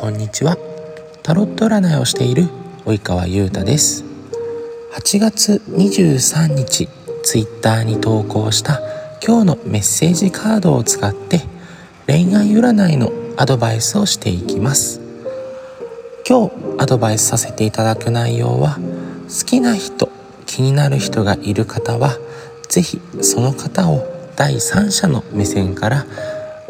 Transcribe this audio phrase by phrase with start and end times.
[0.00, 0.56] こんにちは。
[1.22, 2.44] タロット占いをしている
[2.86, 4.02] 及川優太です。
[4.94, 6.88] 8月23日
[7.22, 8.80] ツイッターに投稿した
[9.22, 11.42] 今日のメッセージカードを使って
[12.06, 15.02] 恋愛占いのアドバイスをしていきます。
[16.26, 18.78] 今日アドバイスさせていただく内容は
[19.28, 20.10] 好きな人
[20.46, 22.16] 気になる人がいる方は
[22.70, 26.06] 是非その方を第三者の目線から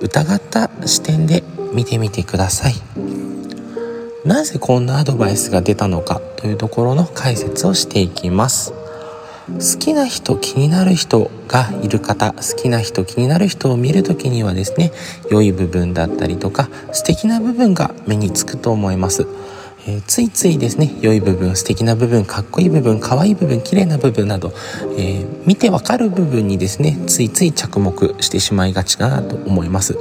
[0.00, 3.15] 疑った視点で見てみてください。
[4.26, 8.72] なぜこんなアドバイスが出たのかというところの解説をしていきます。
[8.72, 14.90] 好きな人気になる人がいる方好きな人気になる人を見る時にはですね
[15.30, 19.28] 良い部分だったりとか素敵な部分が目につくと思います。
[19.86, 24.52] えー、ついついですね良い部分素敵な部分かっこいい部分可愛い部分綺麗な部分など、
[24.98, 29.96] えー、見てわかる部分にですねついつい着目してしまいがちかなと思います。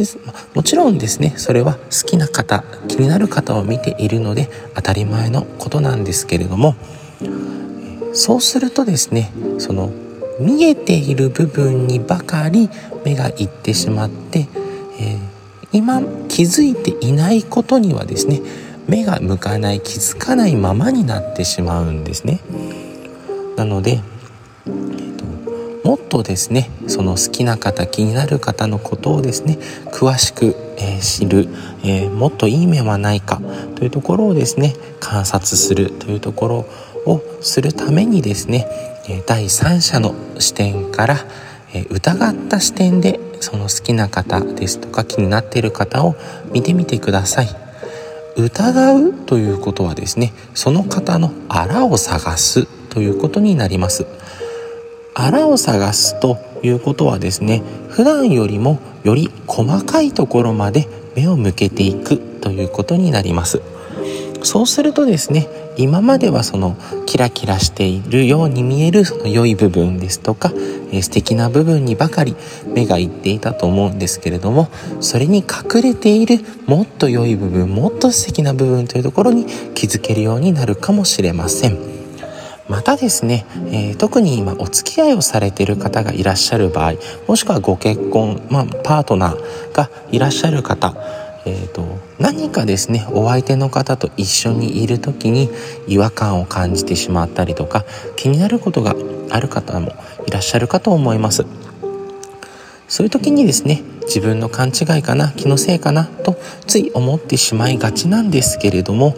[0.00, 0.18] です。
[0.54, 6.74] もちろんですねそれは好きな方気になる方を見ているので当たり前のことなんですけれども
[8.12, 9.92] そうするとですねその
[10.40, 12.70] 見えている部分にばかり
[13.04, 14.48] 目がいってしまって、
[14.98, 15.18] えー、
[15.72, 18.40] 今気づいていないことにはですね
[18.88, 22.40] 目が向かない気づかないままになってしまうんですね。
[23.56, 24.00] なので、
[25.90, 29.58] もっとですねその好きな方気になる方のことをですね
[29.92, 31.48] 詳しく、えー、知る、
[31.82, 33.42] えー、もっといい面はないか
[33.74, 36.56] というところをですね観察するというところ
[37.06, 38.68] をするためにですね
[39.26, 41.16] 第三者の視点から
[41.90, 46.14] 疑った視点でその好きな方ですとか気になっている方を
[46.52, 47.48] 見てみてください。
[48.36, 54.06] 疑うということはですねその方のあらを探すということになります
[55.14, 63.62] あらを探すということはですね普段よりもより細かいところまで目を向けていくということになります。
[64.42, 72.34] そうするとですね今まではそのキラキラしているように見えるその良い部分ですとか、えー、素敵な部分にばかり
[72.66, 74.68] 目がいっていたと思うんですけれども
[75.00, 81.99] それに隠れているもっと良い部分もっと素敵な部分というところに気づけるようになるかもしれません。
[82.70, 86.94] またですね、えー、特に今お付き合いをされている方がいらっしゃる場合
[87.26, 90.94] もしくはご結婚、まあ、パートナーがいらっしゃる方
[91.46, 95.48] えーと、何かですねお相手の方と一緒にいる時に
[95.86, 98.94] 違和感を感じてしまったりとか気になることが
[99.30, 99.94] ある方も
[100.26, 101.46] いらっしゃるかと思います。
[102.88, 109.14] そういう時にですね自分の勘違いかな気のせいかなとつい思ってしまいがちなんですけれども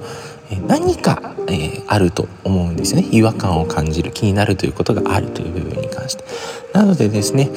[0.60, 6.24] 何か、えー、あると思うんですね違和感を感じる気になるということがあるという部分に関して
[6.72, 7.50] なのでですね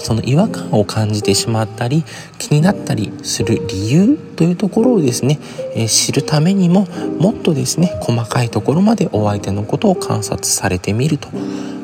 [0.00, 2.04] その違和感を感じてしまったり
[2.38, 5.38] 気になったりする理由というところをですね、
[5.74, 6.86] えー、知るためにも
[7.18, 11.28] もっとですね細かいところまでお相手のことを観察されてみると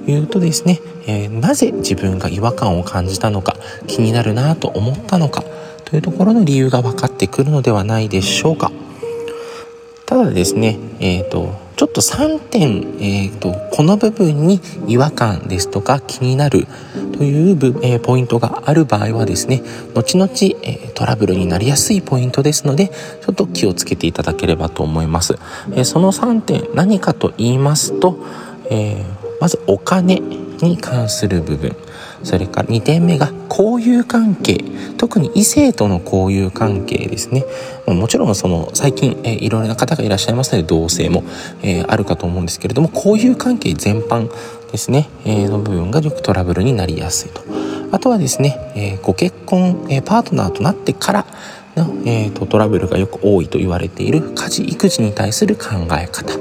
[0.06, 5.42] いうとですね、えー、なぜ自分が違和感を感じたのか気になるなと思ったのか
[5.84, 8.70] というところの理由が分かってくるのではないでしょうか。
[10.10, 16.66] ただですね、えーと、ちょっと3点、えーと、この部分に違和感ですとか気になる
[17.16, 17.54] という、
[17.84, 19.62] えー、ポイントがある場合はですね
[19.94, 20.32] 後々、
[20.64, 25.38] えー、トラブルになりやすいポイントですのでちょっと気をつけていただければと思います。
[25.74, 28.18] えー、その3点何かと言いますと、
[28.68, 29.04] え
[29.40, 30.20] まずお金
[30.62, 31.76] に関する部分。
[32.22, 34.62] それから2点目が交友関係。
[34.98, 37.44] 特に異性との交友関係ですね。
[37.86, 41.24] もちろんその最近、え、いろいろな方がいらっしゃいますので同性も、
[41.62, 44.30] え、あるかと思うんですけれども交友関係全般
[44.70, 47.42] ですね、え、の部分がよくトラブルになりやすいと。
[47.92, 51.26] あとはですね、え、ご結婚、え、パートナーとなってから
[51.76, 56.34] の、えーと、トラブルがよく多いと言われている家事育児に対する考え方。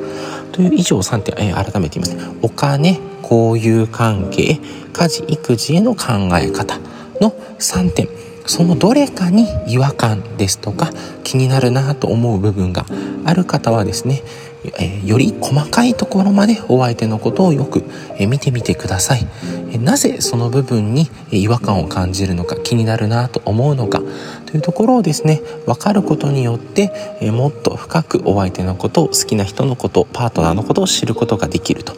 [0.51, 2.29] という以上3点、えー、改めて言います。
[2.31, 4.59] ねお金交友関係
[4.91, 6.79] 家事育児への考え方
[7.21, 8.07] の3点。
[8.45, 10.89] そのどれかに違和感ですとか
[11.23, 12.83] 気になるなと思う部分が
[13.23, 14.23] ある方はですね
[14.63, 17.83] えより細かいところまでお相手のことをよく、
[18.17, 19.27] え見てみてください、
[19.71, 24.01] えなぜその部分に違和感を感じるのか気になるなと思うのか
[24.45, 26.91] というところをですね分かることによって、
[27.21, 31.93] えもっと深くお相手のことを好きな人のことパートナーのことを知ることができると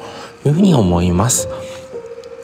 [0.46, 1.48] いうふうに思います。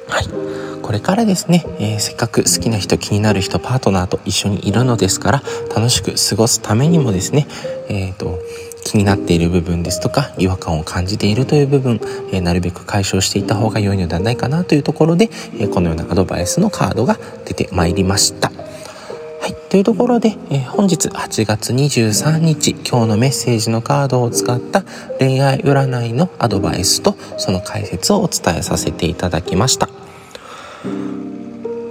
[0.07, 0.57] はい。
[0.87, 5.43] これからですね、えー、せっかく好きな人気になる人パートナーと一緒にいるのですから
[5.75, 7.45] 楽しく過ごすためにもですね
[7.89, 8.39] えっ、ー、と
[8.87, 11.99] 気になっている部分ですとか違和感を感じているという部分、
[12.31, 15.29] え、なるべく解消していった方が良いのではないかなというところで、
[15.59, 18.49] え、このようなアドバイスのカードが出てまいりました。
[18.49, 24.83] はい、というところで、え、本日8月23日今日のメッセージのカードを使った
[25.19, 29.89] 恋愛占いのアドバイスとその解説をお伝えさせていただきました。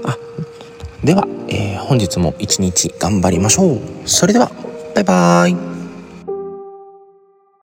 [0.05, 0.17] あ
[1.05, 3.81] では、えー、本日も一日頑張りましょう。
[4.07, 4.51] それでは
[4.95, 5.76] バイバーイ。